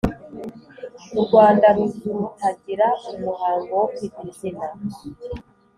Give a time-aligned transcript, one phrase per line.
[1.19, 4.65] u rwanda ruzutagira umuhango wo kwita izina